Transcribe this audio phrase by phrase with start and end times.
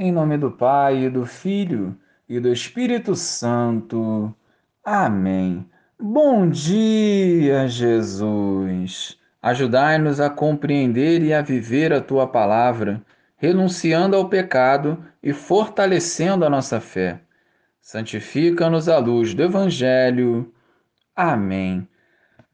[0.00, 1.98] Em nome do Pai, e do Filho
[2.28, 4.32] e do Espírito Santo.
[4.84, 5.68] Amém.
[5.98, 9.18] Bom dia, Jesus.
[9.42, 13.02] Ajudai-nos a compreender e a viver a tua palavra,
[13.38, 17.20] renunciando ao pecado e fortalecendo a nossa fé.
[17.80, 20.54] Santifica-nos à luz do Evangelho.
[21.16, 21.88] Amém.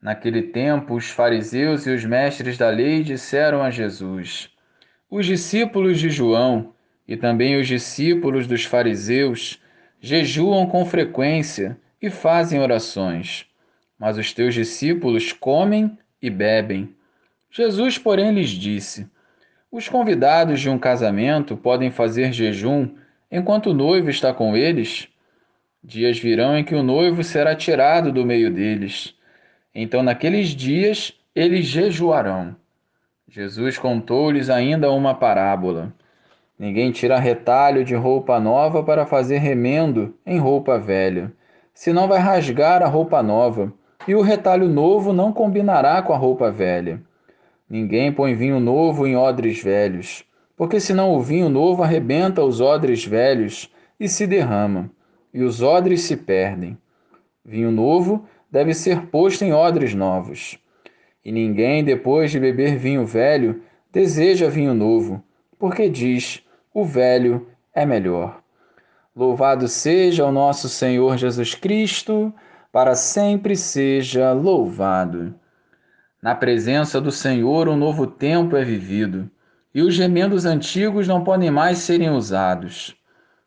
[0.00, 4.48] Naquele tempo, os fariseus e os mestres da lei disseram a Jesus:
[5.10, 6.72] Os discípulos de João
[7.06, 9.60] e também os discípulos dos fariseus
[10.00, 13.46] jejuam com frequência e fazem orações,
[13.98, 16.94] mas os teus discípulos comem e bebem.
[17.50, 19.08] Jesus, porém, lhes disse:
[19.70, 22.90] Os convidados de um casamento podem fazer jejum
[23.30, 25.08] enquanto o noivo está com eles?
[25.82, 29.14] Dias virão em que o noivo será tirado do meio deles.
[29.74, 32.56] Então, naqueles dias, eles jejuarão.
[33.28, 35.92] Jesus contou-lhes ainda uma parábola.
[36.64, 41.30] Ninguém tira retalho de roupa nova para fazer remendo em roupa velha,
[41.74, 43.70] senão vai rasgar a roupa nova,
[44.08, 47.02] e o retalho novo não combinará com a roupa velha.
[47.68, 50.24] Ninguém põe vinho novo em odres velhos,
[50.56, 54.90] porque senão o vinho novo arrebenta os odres velhos e se derrama,
[55.34, 56.78] e os odres se perdem.
[57.44, 60.58] Vinho novo deve ser posto em odres novos.
[61.22, 63.60] E ninguém, depois de beber vinho velho,
[63.92, 65.22] deseja vinho novo,
[65.58, 66.42] porque diz:
[66.74, 68.40] o velho é melhor.
[69.14, 72.34] Louvado seja o nosso Senhor Jesus Cristo,
[72.72, 75.32] para sempre seja louvado.
[76.20, 79.30] Na presença do Senhor, um novo tempo é vivido,
[79.72, 82.96] e os remendos antigos não podem mais serem usados.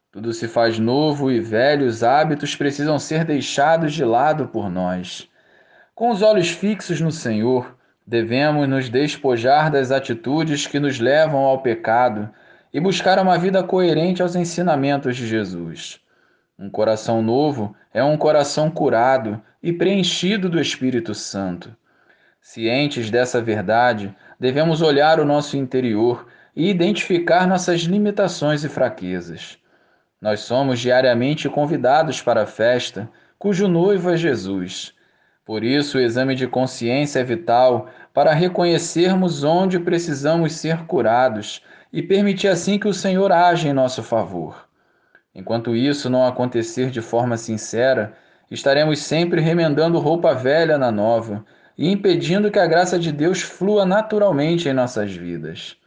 [0.09, 5.29] Tudo se faz novo e velhos hábitos precisam ser deixados de lado por nós.
[5.93, 7.75] Com os olhos fixos no Senhor,
[8.05, 12.29] devemos nos despojar das atitudes que nos levam ao pecado
[12.73, 15.99] e buscar uma vida coerente aos ensinamentos de Jesus.
[16.59, 21.75] Um coração novo é um coração curado e preenchido do Espírito Santo.
[22.41, 29.57] Cientes dessa verdade, devemos olhar o nosso interior e identificar nossas limitações e fraquezas.
[30.19, 33.07] Nós somos diariamente convidados para a festa,
[33.37, 34.93] cujo noivo é Jesus.
[35.45, 41.61] Por isso, o exame de consciência é vital para reconhecermos onde precisamos ser curados
[41.93, 44.67] e permitir assim que o Senhor age em nosso favor.
[45.35, 48.15] Enquanto isso não acontecer de forma sincera,
[48.49, 51.45] estaremos sempre remendando roupa velha na nova
[51.77, 55.77] e impedindo que a graça de Deus flua naturalmente em nossas vidas.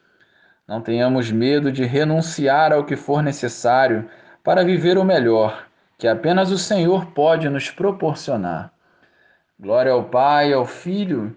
[0.69, 4.09] Não tenhamos medo de renunciar ao que for necessário
[4.45, 5.67] para viver o melhor,
[5.99, 8.73] que apenas o Senhor pode nos proporcionar.
[9.59, 11.37] Glória ao Pai, ao Filho